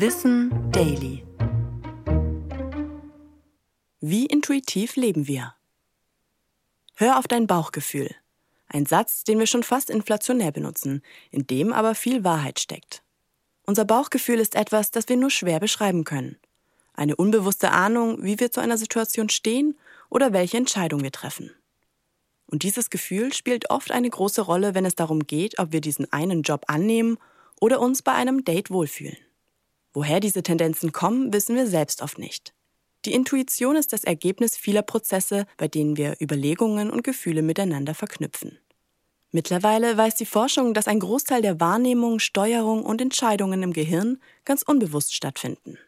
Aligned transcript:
Wissen 0.00 0.52
Daily. 0.70 1.24
Wie 4.00 4.26
intuitiv 4.26 4.94
leben 4.94 5.26
wir? 5.26 5.56
Hör 6.94 7.18
auf 7.18 7.26
dein 7.26 7.48
Bauchgefühl. 7.48 8.14
Ein 8.68 8.86
Satz, 8.86 9.24
den 9.24 9.40
wir 9.40 9.48
schon 9.48 9.64
fast 9.64 9.90
inflationär 9.90 10.52
benutzen, 10.52 11.02
in 11.32 11.48
dem 11.48 11.72
aber 11.72 11.96
viel 11.96 12.22
Wahrheit 12.22 12.60
steckt. 12.60 13.02
Unser 13.66 13.84
Bauchgefühl 13.84 14.38
ist 14.38 14.54
etwas, 14.54 14.92
das 14.92 15.08
wir 15.08 15.16
nur 15.16 15.30
schwer 15.30 15.58
beschreiben 15.58 16.04
können. 16.04 16.36
Eine 16.94 17.16
unbewusste 17.16 17.72
Ahnung, 17.72 18.22
wie 18.22 18.38
wir 18.38 18.52
zu 18.52 18.60
einer 18.60 18.78
Situation 18.78 19.28
stehen 19.30 19.76
oder 20.10 20.32
welche 20.32 20.58
Entscheidung 20.58 21.02
wir 21.02 21.10
treffen. 21.10 21.50
Und 22.46 22.62
dieses 22.62 22.90
Gefühl 22.90 23.32
spielt 23.32 23.70
oft 23.70 23.90
eine 23.90 24.08
große 24.08 24.42
Rolle, 24.42 24.76
wenn 24.76 24.84
es 24.84 24.94
darum 24.94 25.26
geht, 25.26 25.58
ob 25.58 25.72
wir 25.72 25.80
diesen 25.80 26.12
einen 26.12 26.42
Job 26.42 26.66
annehmen 26.68 27.18
oder 27.60 27.80
uns 27.80 28.02
bei 28.02 28.12
einem 28.12 28.44
Date 28.44 28.70
wohlfühlen. 28.70 29.18
Woher 29.98 30.20
diese 30.20 30.44
Tendenzen 30.44 30.92
kommen, 30.92 31.32
wissen 31.32 31.56
wir 31.56 31.66
selbst 31.66 32.02
oft 32.02 32.20
nicht. 32.20 32.54
Die 33.04 33.12
Intuition 33.12 33.74
ist 33.74 33.92
das 33.92 34.04
Ergebnis 34.04 34.56
vieler 34.56 34.82
Prozesse, 34.82 35.44
bei 35.56 35.66
denen 35.66 35.96
wir 35.96 36.14
Überlegungen 36.20 36.90
und 36.90 37.02
Gefühle 37.02 37.42
miteinander 37.42 37.96
verknüpfen. 37.96 38.60
Mittlerweile 39.32 39.96
weiß 39.96 40.14
die 40.14 40.24
Forschung, 40.24 40.72
dass 40.72 40.86
ein 40.86 41.00
Großteil 41.00 41.42
der 41.42 41.58
Wahrnehmung, 41.58 42.20
Steuerung 42.20 42.84
und 42.84 43.00
Entscheidungen 43.00 43.60
im 43.64 43.72
Gehirn 43.72 44.20
ganz 44.44 44.62
unbewusst 44.62 45.16
stattfinden. 45.16 45.78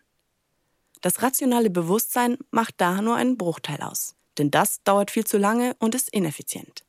Das 1.02 1.22
rationale 1.22 1.70
Bewusstsein 1.70 2.36
macht 2.50 2.74
da 2.78 3.02
nur 3.02 3.14
einen 3.14 3.36
Bruchteil 3.36 3.80
aus, 3.80 4.16
denn 4.38 4.50
das 4.50 4.82
dauert 4.82 5.12
viel 5.12 5.24
zu 5.24 5.38
lange 5.38 5.76
und 5.78 5.94
ist 5.94 6.12
ineffizient. 6.12 6.84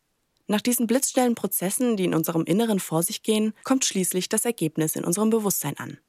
Nach 0.48 0.62
diesen 0.62 0.88
blitzschnellen 0.88 1.36
Prozessen, 1.36 1.98
die 1.98 2.06
in 2.06 2.16
unserem 2.16 2.46
Inneren 2.46 2.80
vor 2.80 3.04
sich 3.04 3.22
gehen, 3.22 3.54
kommt 3.64 3.86
schließlich 3.86 4.28
das 4.28 4.46
Ergebnis 4.46 4.96
in 4.96 5.06
unserem 5.06 5.30
Bewusstsein 5.30 5.78
an 5.78 6.00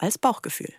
als 0.00 0.18
Bauchgefühl. 0.18 0.72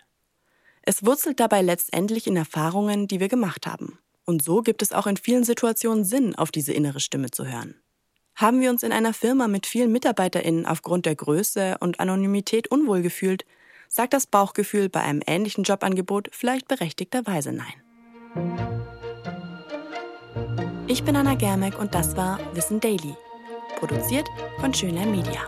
Es 0.83 1.05
wurzelt 1.05 1.39
dabei 1.39 1.61
letztendlich 1.61 2.27
in 2.27 2.35
Erfahrungen, 2.35 3.07
die 3.07 3.19
wir 3.19 3.27
gemacht 3.27 3.67
haben. 3.67 3.99
Und 4.25 4.43
so 4.43 4.61
gibt 4.61 4.81
es 4.81 4.93
auch 4.93 5.07
in 5.07 5.17
vielen 5.17 5.43
Situationen 5.43 6.05
Sinn, 6.05 6.35
auf 6.35 6.51
diese 6.51 6.73
innere 6.73 6.99
Stimme 6.99 7.31
zu 7.31 7.45
hören. 7.45 7.75
Haben 8.35 8.61
wir 8.61 8.69
uns 8.69 8.81
in 8.83 8.91
einer 8.91 9.13
Firma 9.13 9.47
mit 9.47 9.65
vielen 9.65 9.91
MitarbeiterInnen 9.91 10.65
aufgrund 10.65 11.05
der 11.05 11.15
Größe 11.15 11.77
und 11.79 11.99
Anonymität 11.99 12.69
unwohl 12.69 13.01
gefühlt, 13.01 13.45
sagt 13.89 14.13
das 14.13 14.25
Bauchgefühl 14.25 14.89
bei 14.89 15.01
einem 15.01 15.21
ähnlichen 15.27 15.63
Jobangebot 15.63 16.29
vielleicht 16.31 16.67
berechtigterweise 16.67 17.51
Nein. 17.51 17.73
Ich 20.87 21.03
bin 21.03 21.15
Anna 21.15 21.35
Germeck 21.35 21.77
und 21.77 21.93
das 21.93 22.15
war 22.15 22.39
Wissen 22.53 22.79
Daily, 22.79 23.15
produziert 23.77 24.27
von 24.59 24.73
Schöner 24.73 25.05
Media. 25.05 25.41